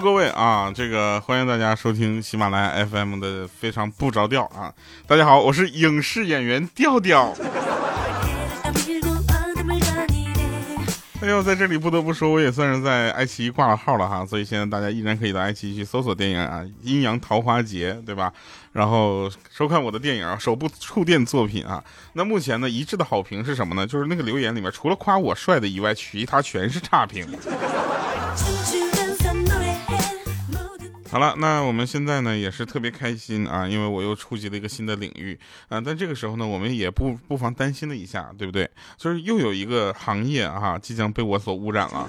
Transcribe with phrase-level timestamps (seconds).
[0.00, 4.72] 各位啊，这个欢迎大家收听喜马拉雅 FM 的非常不着调啊，
[5.06, 7.34] 大家好，我是影视演员调调。
[11.22, 18.30] 哎呦，在这里不得不说，我也算是在爱奇艺挂了号了哈，所以现在大家依然可以到爱奇艺去搜索电影啊，《阴阳桃花劫》，对吧？
[18.72, 21.82] 然后收看我的电影首部触电作品啊。
[22.12, 23.86] 那目前呢，一致的好评是什么呢？
[23.86, 27.26] 就是那个留言里面，除了夸我帅的以外，其他全是差评。
[31.08, 35.38] 好了，那我们现在呢也是特别开心啊，因为我又触及了一个新的领域
[35.68, 35.80] 啊。
[35.80, 38.68] 但这个时候呢，我们也不不妨担心了一下，对不对？
[38.96, 42.08] 就是又有一个行业啊，即将被我所污染了。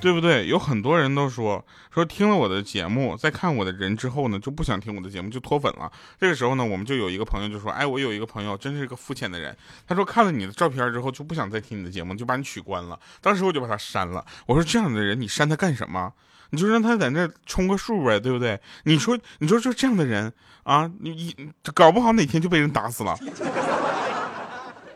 [0.00, 0.46] 对不对？
[0.46, 5.90] 有很多人都说说听了我的节目，在看我的人之后呢，就不想听我的节目，就脱粉了。
[6.20, 9.56] 这个时候呢，我们就有一个朋友就说：“哎，我有一个朋友，真是个肤浅的人。
[9.86, 12.98] 他说看了你的照片之后，就不想再听你的节目，就把你取关了。
[13.20, 14.24] 当时我就把他删了。
[14.46, 16.12] 我说这样的人，你删他干什么？
[16.50, 18.58] 你就让他在那充个数呗，对不对？
[18.84, 23.18] 你说，你说就这样的人啊，你你搞不好哪天就被人打死了。”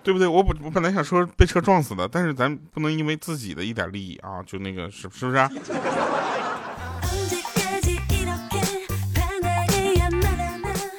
[0.03, 0.27] 对不对？
[0.27, 5.48] 我本我本来想说被车撞死的，但是咱不能因为自己的一点利益啊，就那个是是不是？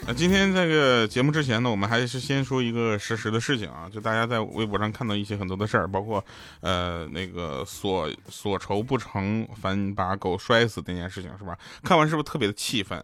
[0.06, 6.24] 那今天这个节目之前呢，我们还是先说一个实时的事情啊，就大家在微博上看到一些很多的事儿，包括
[6.62, 11.58] 呃那个所所愁不成，反把狗摔死那件事情，是吧？
[11.84, 13.04] 看完是不是特别的气愤？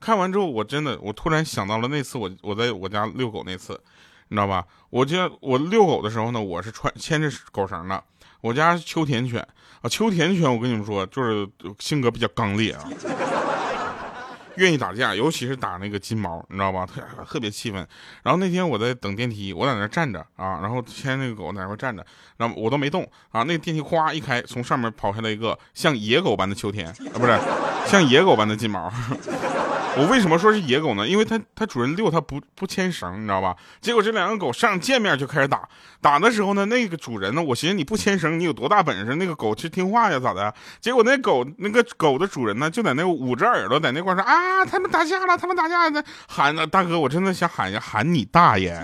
[0.00, 3.78] 看完之后，我真的我突然想到了那次我我在我家遛狗那次。
[4.28, 4.64] 你知道吧？
[4.90, 8.02] 我家我遛狗的时候呢，我是穿牵着狗绳的。
[8.40, 9.40] 我家秋田犬
[9.80, 11.48] 啊，秋田犬，我跟你们说，就是
[11.78, 12.84] 性格比较刚烈啊，
[14.56, 16.84] 愿意打架，尤其是打那个金毛，你知道吧？
[16.84, 17.86] 特特别气愤。
[18.22, 22.04] 然后那天我在等电梯，我在那站着啊，然后牵那个狗在那块站着，
[22.36, 23.42] 然后我都没动啊。
[23.44, 27.38] 那个电梯哗一开，从上面跑下来一个像野狗般的秋田啊，不是
[27.86, 28.92] 像野狗般的金毛。
[29.96, 31.06] 我为什么说是野狗呢？
[31.06, 33.54] 因为它它主人遛它不不牵绳，你知道吧？
[33.80, 35.68] 结果这两个狗上见面就开始打，
[36.00, 39.14] 打的时候呢，那个主人呢，我寻思你不牵绳，你有多大本事？
[39.14, 40.52] 那个狗去听话呀，咋的？
[40.80, 48.82] 结果那狗那个狗的主人呢，就在那捂着耳朵在那块说啊，他们打架了，他们打架了，喊大哥，我真的想喊一下，喊你大爷！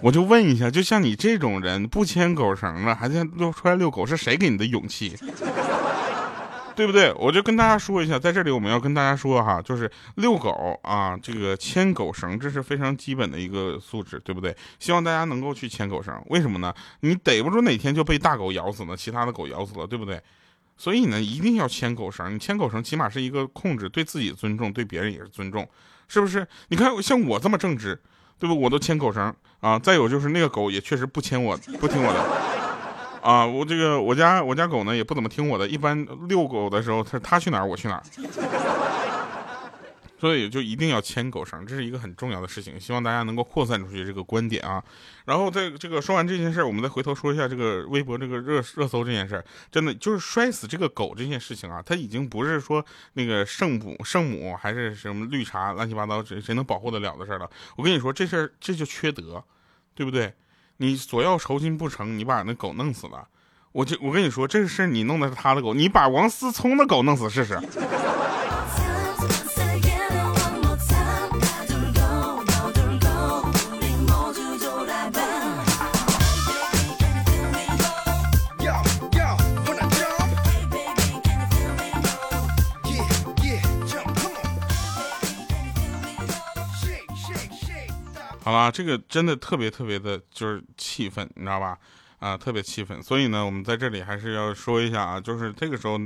[0.00, 5.16] 我就问一下，就像你这种人不牵狗绳了，还在遛出来遛狗，是谁给你的勇气？
[6.74, 7.12] 对不对？
[7.14, 14.56] 我就跟大家说一下，在这里我们要跟大家说哈，就是遛狗啊，这个牵狗绳，这是非常基本的一个素质，对不对？
[14.78, 16.74] 希望大家能够去牵狗绳，为什么呢？
[17.00, 20.20] 你逮不住哪天就被大狗咬死了，其他的狗咬死了，对不对？
[20.76, 22.34] 所以呢，一定要牵狗绳。
[22.34, 25.68] 你牵狗绳，起码是一个控制，对自己尊重，对别人也是尊重，
[26.08, 26.46] 是不是？
[26.68, 28.00] 你看像我这么正直，
[28.38, 28.58] 对不？
[28.58, 29.78] 我都牵狗绳啊。
[29.78, 32.51] 再有就是那个狗也确实不牵我，不听我的。
[33.22, 38.02] 啊，我这个我家我家狗呢也不怎么听我的，一般遛狗的时候，它它去哪儿我去哪儿，
[40.18, 44.82] 所以就一定要牵狗绳，这是一个很重要的事情，希望大家能够扩散出去这个观点啊。
[45.24, 57.48] 然后在这个说完这件事我们再回头说一下这个微博这个热热搜这件事真的就是摔死这个狗这件事情啊，它已经不是说那个圣母圣母还是什么绿茶乱七八糟谁谁能保护得了的事了。
[57.76, 59.44] 我跟你说这事儿这就缺德，
[59.94, 60.34] 对不对？
[60.82, 63.28] 你索要酬金不成，你把那狗弄死了，
[63.70, 67.56] 我就我跟你说，这个事你弄的是他的狗，你把王思聪的狗弄死试试。
[88.52, 91.78] 好了，这个真的特别特别的，就是气愤，你知道吧？
[92.18, 93.02] 啊，特别气愤。
[93.02, 95.98] 所以呢，我们在这里还是要说一下啊，就是这个时候，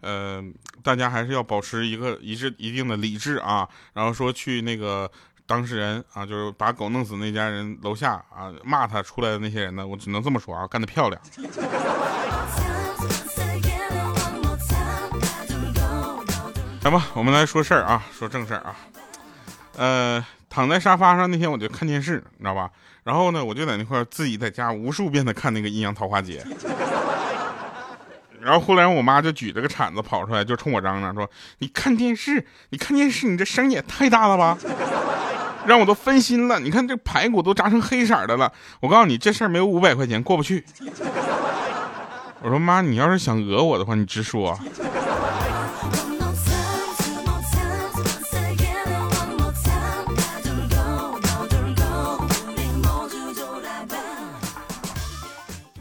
[0.00, 0.42] 呃，
[0.82, 3.68] 大家还是要保持一个一致一定的理智啊。
[3.94, 5.10] 然后说去那个
[5.46, 11.22] 当事人啊，就是把狗弄死那家人楼下啊，骂他出来的那些人呢，我只能这么说啊，干得漂亮。
[16.82, 18.76] 来吧，我们来说事儿啊，说正事儿啊，
[19.76, 20.26] 呃。
[20.52, 22.68] 躺在沙发上那天我就看电视，你知道吧？
[23.04, 26.44] 然后呢，我就在那块自己在家无数遍的看那个《阴阳桃花劫》。
[28.38, 31.26] 然后后来我妈就举着个铲子跑出来，就冲我嚷嚷说
[31.60, 34.58] ：“你看电视，你看电视，你这声也太大了吧！
[35.64, 36.60] 让我都分心了。
[36.60, 38.52] 你看这排骨都炸成黑色的了。
[38.80, 40.62] 我告诉你，这事儿没有五百块钱过不去。
[42.44, 44.58] ”我说：“妈，你要是想讹我的话，你直说。”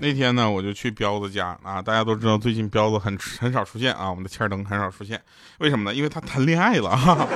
[0.01, 5.21] 那天呢，我就去彪子家啊，大家都知道最近彪子很很少出现啊，我们的欠灯很少出现，
[5.59, 5.95] 为什么呢？
[5.95, 7.27] 因为他谈恋爱了啊！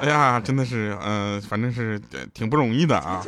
[0.00, 2.00] 哎呀，真的是，嗯，反正是
[2.32, 3.22] 挺不容易的啊。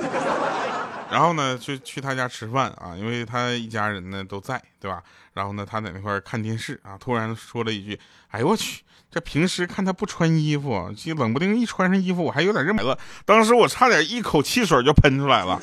[1.10, 5.02] 然后呢，去去他家吃饭啊，因为他一家人呢都在，对吧？
[5.34, 8.00] 然后呢，他在那块看电视啊，突然说了一句
[8.32, 15.60] ：“哎呦我去，这平时看他不穿衣服，这冷不丁一穿上衣服，我还有点认不了。”当时我差点一口汽水就喷出来了，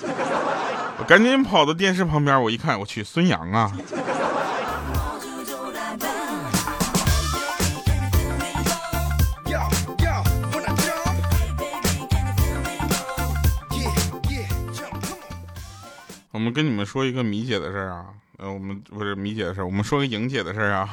[1.08, 3.72] 赶紧跑到电视旁边，我一看，我去，孙杨啊！
[16.32, 18.08] 我们跟你们说一个米姐的事儿啊，
[18.38, 20.90] 呃，我们不是米姐的事儿，我们说个莹姐的事儿啊。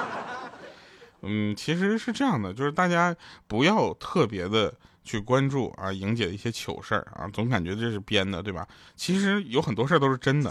[1.22, 3.14] 嗯，其实是这样的，就是大家
[3.46, 4.72] 不要特别的
[5.04, 8.66] 去关注啊莹姐的一些糗事儿啊，总感觉这是编的，对吧？
[8.96, 10.50] 其实有很多事儿都是真的。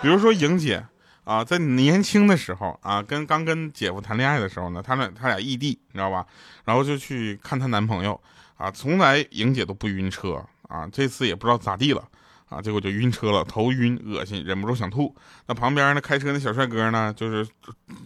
[0.00, 0.82] 比如说莹姐
[1.24, 6.24] 啊，在年轻的时候啊，跟刚跟姐夫谈恋爱的时候呢，他俩他俩异地，你知道吧？
[6.64, 8.18] 然后就去看她男朋友
[8.56, 12.02] 啊，从来莹姐都不晕车啊，这次也不知道咋地了。
[12.48, 15.14] 啊，结果就晕车了，头晕恶心，忍不住想吐。
[15.46, 17.46] 那旁边呢，开车那小帅哥呢，就是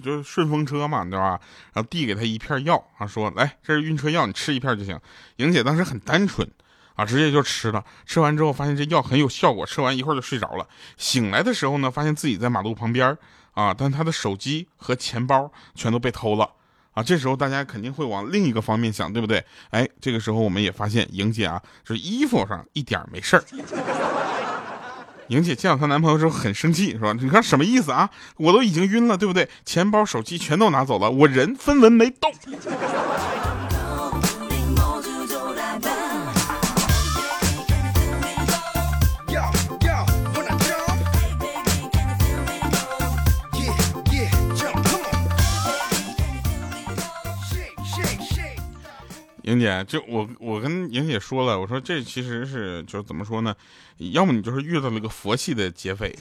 [0.02, 1.38] 就是顺风车嘛，对吧？
[1.72, 4.98] 然后递给他一片药，啊，说来，这是晕车药，你吃一片就行。
[5.36, 6.48] 莹姐当时很单纯，
[6.94, 7.84] 啊，直接就吃了。
[8.04, 10.66] 吃完之后发现这药很有效果，吃完一会儿就睡着了。
[10.96, 13.16] 醒来的时候呢，发现自己在马路旁边，
[13.52, 16.50] 啊，但他的手机和钱包全都被偷了。
[16.94, 19.42] 啊，这时候大家肯定会往另一个方面想，对不对？
[19.70, 23.44] 哎，这个时候我们也发现莹姐啊，是衣服上一点没事儿。
[25.28, 27.12] 莹姐见到她男朋友之后很生气，是吧？
[27.20, 28.10] 你看什么意思啊？
[28.36, 29.48] 我都已经晕了，对不对？
[29.64, 32.32] 钱包、手机全都拿走了，我人分文没动。
[49.52, 53.54] 莹姐，就我我跟莹姐说了，我说这其实是就是怎么说呢？
[54.12, 56.16] 要么你就是遇到了个佛系的劫匪，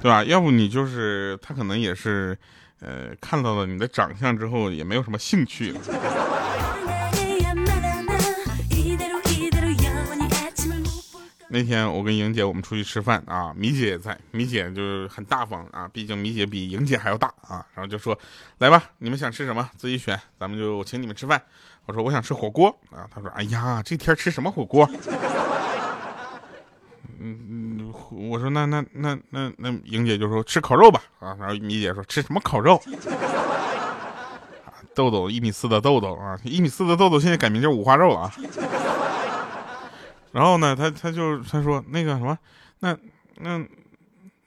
[0.00, 0.24] 对吧？
[0.24, 2.36] 要不你就是他可能也是，
[2.80, 5.80] 呃，看到了你的长相之后也没有什么兴趣了。
[11.54, 18.18] 那天我跟莹姐我们出去吃饭啊，米姐也在，米姐就是很大方啊，毕竟米姐比莹姐还要大啊，然后就说
[18.56, 21.42] 来吧，你们想吃什么自己选，咱们就请你们吃饭。
[21.84, 24.88] 我说我想吃火锅啊，她说哎呀，这天吃什么火锅？
[27.20, 27.92] 嗯嗯，
[28.30, 32.80] 我说那那那那那莹姐就说吃烤肉吧啊，然后米姐说吃什么烤肉？
[34.94, 38.32] 豆豆一米四的豆豆啊，一米四的豆豆现在改名叫五花肉啊。
[40.32, 42.36] 然后呢，他他就他说那个什么，
[42.80, 42.96] 那
[43.36, 43.64] 那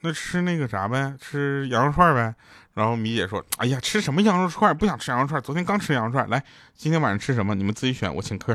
[0.00, 2.34] 那吃那个啥呗，吃羊肉串呗。
[2.74, 4.76] 然后米姐说，哎呀，吃什么羊肉串？
[4.76, 6.28] 不想吃羊肉串，昨天刚吃羊肉串。
[6.28, 6.44] 来，
[6.76, 7.54] 今天晚上吃什么？
[7.54, 8.54] 你们自己选，我请客。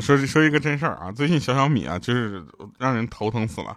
[0.00, 2.42] 说说一个真事儿啊，最近小小米啊，就是
[2.78, 3.76] 让人头疼死了。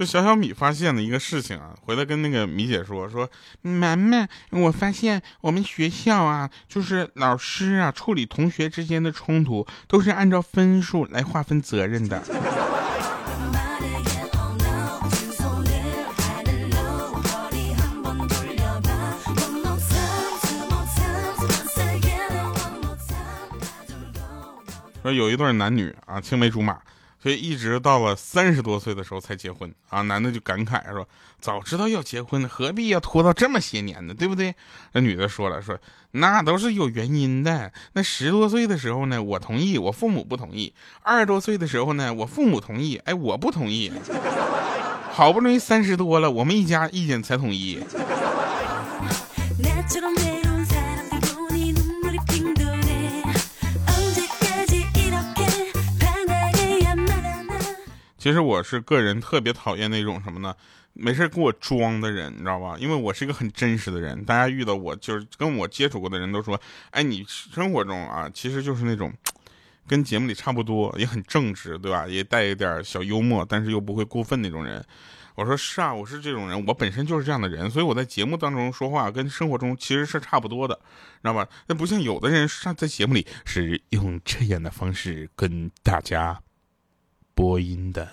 [0.00, 3.28] 就小小米发现了一个事情啊，回来跟那个米姐说说，
[3.60, 12.22] 楠楠，我发现我们学校啊，就是老师啊，处理同学之间的冲突都是按照分数来划分责任的。
[25.02, 26.78] 说有一对男女啊，青梅竹马。
[27.22, 31.06] 所以一直到了三十多岁的时候才结婚啊，男的就感慨说
[31.38, 34.14] ：“早知道要结婚，何必要拖到这么些年呢？
[34.14, 34.54] 对不对？”
[34.92, 35.78] 那女的说了：“说
[36.12, 37.72] 那都是有原因的。
[37.92, 40.72] 那十多岁的时候呢，我同意，我父母不同意；
[41.02, 43.92] 二十多岁的时候呢，我父母同意，哎，我不同意。
[45.12, 47.78] 好不容易三十多了，我们一家意见才统一。”
[58.20, 60.54] 其实我是个人特别讨厌那种什么呢？
[60.92, 62.76] 没事给我装的人，你知道吧？
[62.78, 66.60] 因为我是一个很真实的人，大家遇到我就是跟我接触过的人都说，
[66.90, 69.10] 哎，你生活中啊，其实就是那种
[69.86, 72.06] 跟节目里差不多，也很正直，对吧？
[72.06, 74.84] 也带一点小幽默，但是又不会过分那种人。
[75.34, 81.48] 我说是啊，我是这种人，我本身就是这样的人，所以我在节目当中说话跟生活中其实是差不多的，知道吧？
[81.68, 86.38] 那不像有的人上在节目里是用这样的方式跟大家。
[87.40, 88.06] 播音的，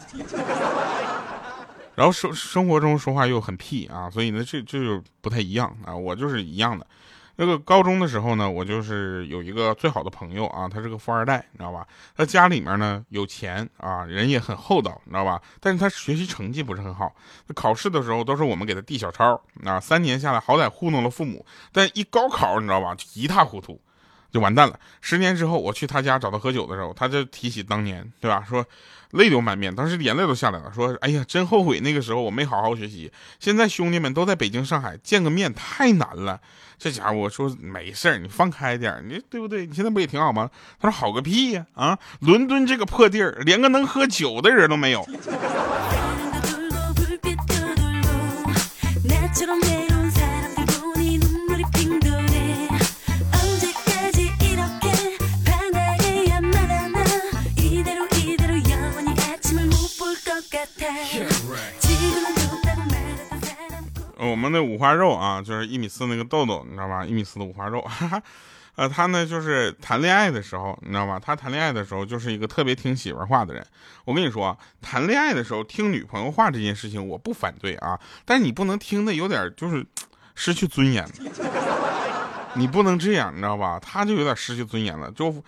[1.96, 5.94] 然后生生活中说话又很屁啊，所以呢，这这就不太一样啊。
[5.94, 6.88] 我就是一样的。
[7.36, 11.86] 那个高中的时候呢，我就是有一个最好的朋友啊，他是个富二代，你知道吧？
[12.16, 15.42] 他家里面呢有钱啊，人也很厚道，你知道吧？
[15.60, 17.14] 但是他学习成绩不是很好，
[17.54, 19.78] 考试的时候都是我们给他递小抄啊。
[19.78, 23.80] 三年下来，好歹糊弄了父母，但一高考，你知道吧，就一塌糊涂。
[24.32, 24.80] 就完蛋了。
[25.02, 28.44] 十年之后，我去他家找他喝酒的时候，他就提起当年，对吧？
[28.48, 28.66] 说
[29.12, 30.72] 泪流满面，当时眼泪都下来了。
[30.76, 33.12] 说：“哎呀，真后悔那个时候我没好好学习。
[33.40, 36.40] 现在兄弟们都在北京、上海，见个面太难了。
[36.78, 39.66] 这家伙，我说没事，你放开点，你对不对？
[39.66, 41.66] 你现在不也挺好吗？”他说：“好个屁呀！
[41.74, 45.08] 啊，伦敦这个破地儿，连个能喝酒的人都没有。”
[64.20, 67.06] 我们的五花肉啊，就是一米四那个豆豆，你知道吧？
[67.06, 67.86] 一米四的五花肉，
[68.76, 71.20] 呃，他呢就是谈恋爱的时候，你知道吧？
[71.20, 73.66] 他谈恋爱的时候就是一个特别听媳妇话的人。
[74.06, 79.86] 我跟你说，谈恋爱的时候听女朋友话这件事情，我不反对啊，但是你不能听的有点就是
[80.36, 81.08] 失去尊严。
[82.58, 83.80] 你不能这样，你知道吧？
[83.80, 85.44] 他就有点失去尊严了，就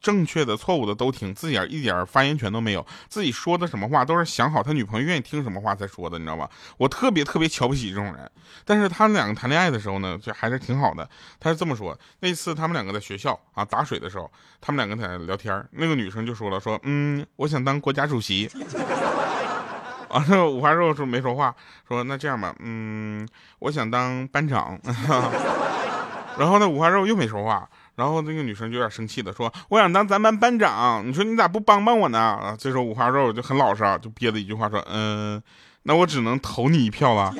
[0.00, 2.86] 正确的、错误的都听，自己一点发言权都没有。
[3.08, 6.48] 自己说的什么话都是想好他女朋友愿意听什么话才说的，你知道吧？
[6.76, 8.30] 我特别特别瞧不起这种人。
[8.64, 11.08] 但是他们两个谈恋爱的时候呢，就还是挺好的。
[11.40, 18.48] 他是这么说：那次他们两个在学校啊打水的时候，他们两个在聊天，那个女生就说了：说嗯，我想当国家主席。
[20.08, 21.54] 完了，五花肉说没说话，
[21.86, 24.78] 说那这样吧，嗯，我想当班长。
[26.38, 35.42] 然后呢，五花肉又没说话，然后那个女生就有点生气的说：“我想当咱班班长，你说你咋不帮帮我呢？”啊，这时候五花肉就很老实啊，就憋了一句话说：“嗯，
[35.84, 37.34] 那我只能投你一票了。”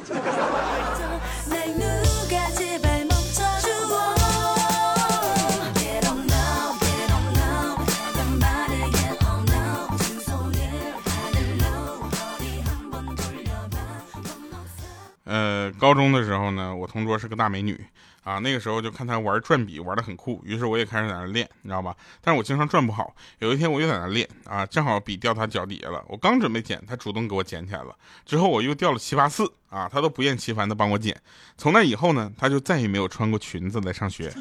[15.29, 17.79] 呃，高中的时候呢，我同桌是个大美女
[18.27, 18.39] 啊。
[18.41, 21.97] 那个时候就看他玩转笔玩的很酷，于是我也开始在那练，你知道吧？
[22.21, 23.15] 但是我经常转不好。
[23.39, 27.97] 有一天我又在那练啊，正好笔掉他脚底下了，我刚准备捡，他主动给我捡起来了。
[28.25, 31.17] 之后我又掉了七八次啊，他都不厌其烦的帮我捡。
[31.57, 34.33] 从那以后呢，他就再也没有穿过裙子来上学。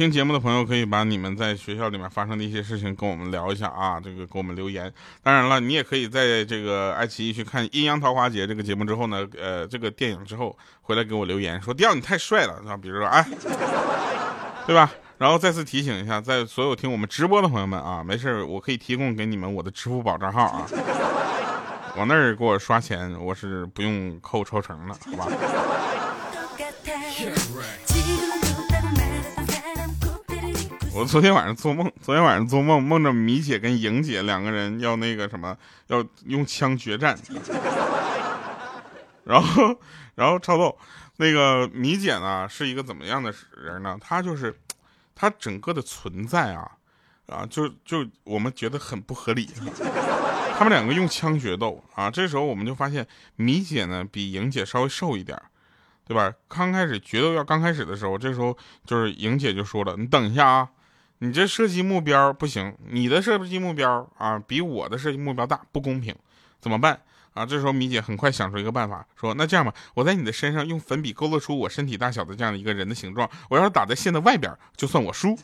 [0.00, 4.90] 听节目的朋友可以把你们在学校里面发生的一些事情跟我们聊一下啊，这个给我们留言。
[5.22, 13.22] 当然了，你也可以在这个爱奇艺去看《阴阳桃花节》这个节目之后呢，呃，这个电影之后回来给我留言说：“调你太帅了。”啊，比如说哎，
[14.66, 14.90] 对吧？
[15.18, 20.66] 然后再次提醒一下，在所有听我们直播的朋友们啊，没事我可以提供给你们我的支付宝账号啊，
[21.98, 25.30] 往那儿给我刷钱，我是不用扣抽成的，好吧？
[31.00, 37.18] 我昨天晚上做梦，昨天晚上做梦，梦着米姐跟莹姐两个人要那个什么，要用枪决战。
[39.24, 39.74] 然后，
[40.14, 40.76] 然后超逗，
[41.16, 43.96] 那个米姐呢是一个怎么样的人呢？
[43.98, 44.54] 她就是，
[45.14, 46.70] 她整个的存在啊，
[47.28, 49.48] 啊，就就我们觉得很不合理。
[50.58, 55.40] 他们两个用枪决斗啊，这时候我们就发现米姐呢比莹姐稍微瘦一点，
[56.06, 56.30] 对吧？
[56.46, 58.54] 刚开始决斗要刚开始的时候，这时候
[58.84, 60.68] 就是莹姐就说了：“你等一下啊。”
[61.22, 66.16] 你这射击目标不行，你的射击目标啊比我的射击目标大，不公平，
[66.62, 66.98] 怎么办
[67.34, 67.44] 啊？
[67.44, 75.38] 这时候米姐很快想出一个办法，说那这样吧，我在你的身上用粉笔勾勒出我身体大小的这样的一个人的形状，我要是打在线的外边，就算我输。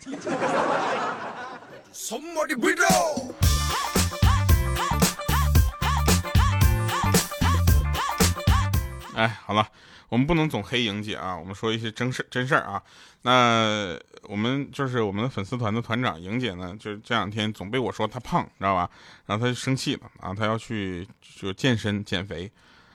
[9.14, 9.68] 哎，好了。
[10.08, 12.82] 我们不能总黑莹姐啊，我们说一些真事真事儿啊。
[13.22, 18.88] 那我们就是我们的粉丝团的团长莹姐呢，就这两天总被我说她胖，知道吧？
[19.26, 22.50] 然后她就生气了啊，她要去就健身减肥。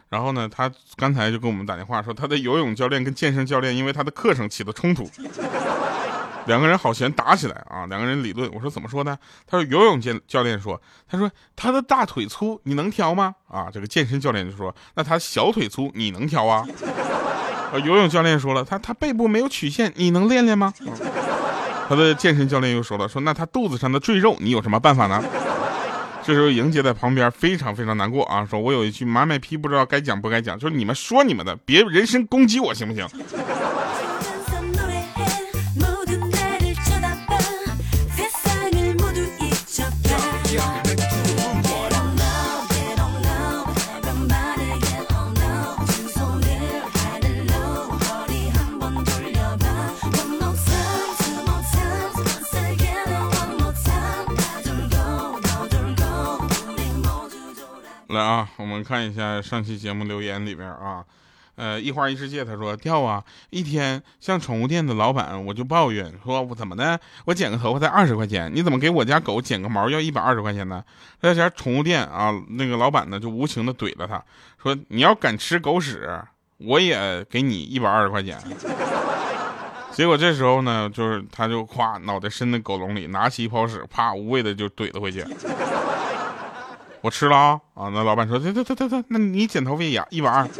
[0.10, 5.10] 然后呢，她刚才就跟我们打电话说，她的游泳教练跟健身教练因为她的课程起了冲突。
[6.46, 7.86] 两个人好悬打起来啊！
[7.88, 9.18] 两个人理论，我说怎么说呢？
[9.46, 13.36] 他说游泳健教练说，他说他的大腿粗，你能调吗？
[13.48, 16.66] 啊，这个健身教练就说，那他小腿粗，你能调啊？
[17.86, 20.74] 游泳教练说了，他他背部没有曲线，你能练练吗？
[21.88, 25.24] 他的健身教练又说了，说那他肚子上的赘肉，你有什么办法呢？
[26.24, 33.08] 这时候莹姐在旁边非常非常难过啊，说我有一句马卖批不知道该讲不该讲，就是你们说你们的，别人身攻击我行不行？
[58.32, 61.04] 啊我们看一下上期节目留言里边啊。
[61.56, 70.82] 呃，一花一世界，他说掉啊，一天像宠物店的老板，我就抱怨说，我怎么的，我剪个头发才二十块钱，你怎么给我家狗剪个毛要一百二十块钱呢？
[71.20, 74.24] 那家宠物店啊，那个老板呢就无情的怼了他，
[74.64, 76.24] 说你要敢吃狗屎，
[76.58, 78.40] 我也给你一百二十块钱。
[79.92, 85.24] 结果这时候呢，就是他就咵脑袋伸在狗笼里，拿起一泡屎，啪无畏的就怼了回去。
[87.02, 87.90] 我吃了啊啊！
[87.92, 90.48] 那老板说，对对对对对，那你剪头发也一百二。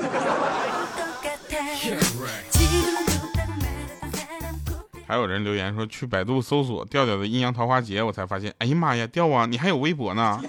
[5.08, 10.42] 还有人留言说去百度搜索调调的阴阳桃花劫，我才发现，哎呀妈呀，调啊，你还有微博呢！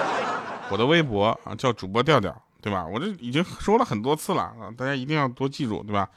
[0.70, 2.86] 我的微博啊叫主播调调，对吧？
[2.86, 6.08] 我这已经说了很多次了啊，大家一定要多记住，对吧？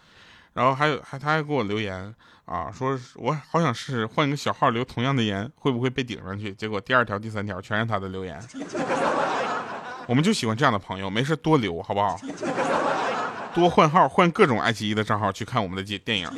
[0.60, 2.14] 然后还有还他还给我留言
[2.44, 6.52] 啊，说我好想试试换一个小号留同样的言，会不会被顶上去？
[6.54, 8.38] 结果第二条、第三条全是他的留言。
[10.06, 12.20] 我们就喜欢这样的朋友，没事多留，好不好？
[13.56, 16.30] 多换号，换各种爱奇艺的账号去看我们的电电影。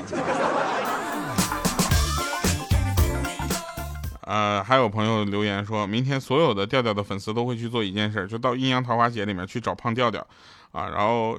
[4.31, 10.25] 呃，还有朋友留言说，明天所有的调调的粉丝都会去做一件事，就到阴阳桃花节里面去找胖调调，
[10.71, 11.37] 啊，然后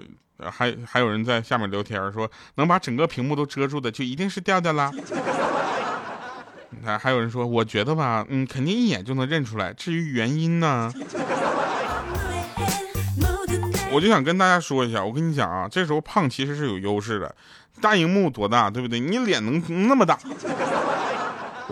[0.50, 4.90] 还还有人在下面聊天说，能把整个屏幕都遮住的就一定是调调啦。
[6.68, 10.92] 你 看，还有人说，我觉得吧，嗯，肯定一眼就能认出来，至于原因呢？
[13.90, 17.34] 我就想跟大家说一下，我跟你讲啊，这时候胖其实是有优势的，
[17.80, 19.00] 大荧幕多大，对不对？
[19.00, 20.18] 你脸能那么大。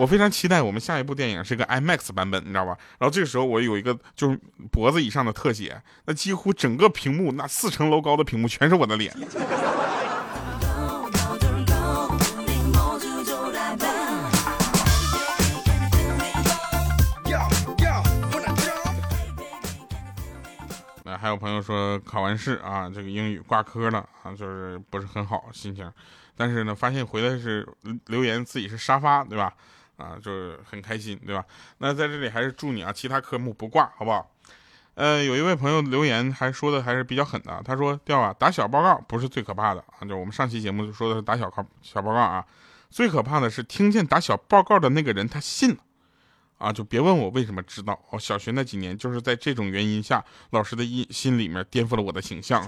[0.01, 2.75] 我非常期待我们下一部电影是个 IMAX 版本，你知道吧？
[2.97, 4.39] 然后这个时候我有一个就是
[4.71, 9.15] 脖子以上的特写，那几乎整个屏幕那四层楼高的屏幕全是我的脸。
[21.03, 25.87] 那还有朋友说考完试啊，这个英语挂科了啊，就是不是很好心情，
[26.35, 27.67] 但是呢，发现回来是
[28.07, 29.53] 留言自己是沙发，对吧？
[30.01, 31.45] 啊，就是很开心，对吧？
[31.77, 34.29] 那在这里还是祝你啊，其他科目不挂，好不好？
[34.95, 42.45] 呃，有一位朋友留言还说的还是比较狠的，他说：“调啊，打小报告不是最可怕的啊，就我们上期节目就说的是打小报小报告啊，
[42.89, 45.77] 最可怕的是听见打小报告的那个人他信了，
[46.57, 52.61] 啊，就别问我为什么知道，哦，小学那几年就是在这种原因下，老师的心心里面颠覆了我的形象。”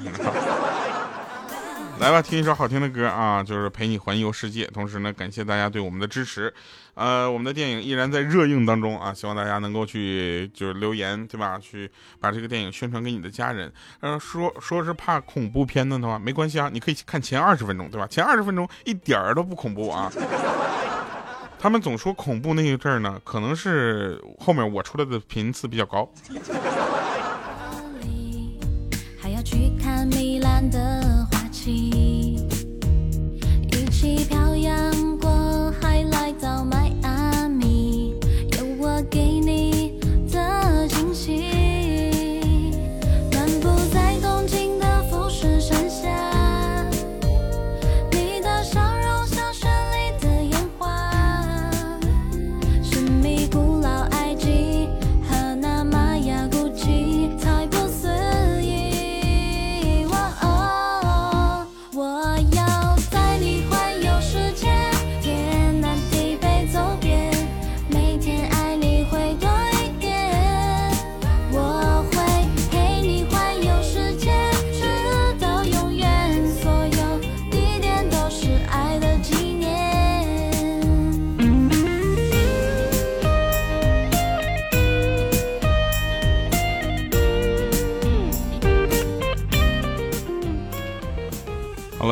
[1.99, 4.65] 来吧，听一首好听的歌啊，就是陪你环游世界。
[4.67, 6.53] 同时呢，感谢大家对我们的支持。
[6.95, 11.57] 呃，我们的电影依然在热映当中啊，希望大家能够去就是留言，对吧？
[11.59, 13.71] 去把这个电影宣传给你的家人。
[14.01, 18.05] 呃，说说是怕恐怖片的话，没关系啊，你可以看前二十分钟，对吧？
[18.07, 20.11] 前二十分钟一点儿都不恐怖啊。
[21.57, 26.11] 他们总说恐怖那一阵儿呢，可能是后面我出来的频次比较高。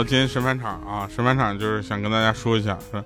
[0.03, 1.07] 今天神返场啊！
[1.13, 3.03] 神返场就是想跟大家说一下，是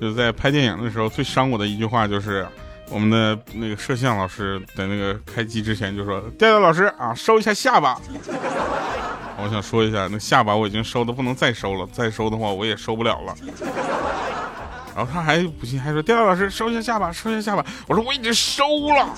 [0.00, 2.46] 就是在拍电影的时候最伤我的一句话，就是
[2.90, 8.00] 我们的那个摄像老师在那个开机之前就说：“调调老师啊，收一下下巴。”
[9.40, 13.34] 我想说一下，那下巴我已经收的不能再收了，再收的话我也收不了了。
[14.96, 18.64] 然后他还不信，还说：“调调老师收一下下巴，收一下下巴。”我说：“我已经收
[18.96, 19.08] 了。”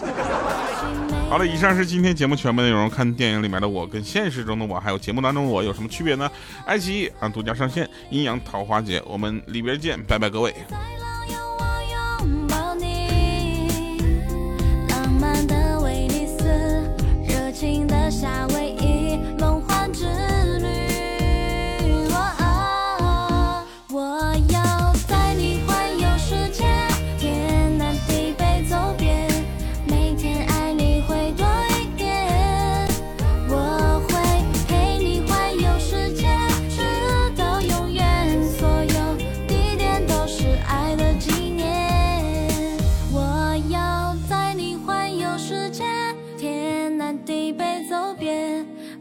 [1.31, 2.91] 好了，以上是今天节目全部内容。
[2.91, 6.29] 看电影里面的我跟现实中的我，还有节目当中的我有什么区别呢？
[6.67, 10.53] 爱奇艺啊独家上线《阴阳桃花劫》，我们里边见，拜拜各位。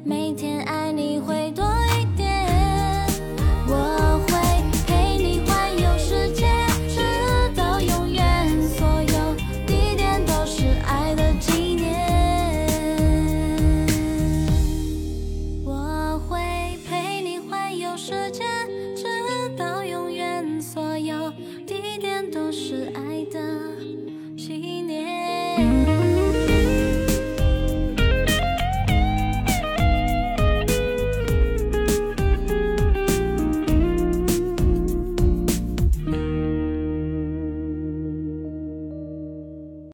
[0.09, 0.58] 每天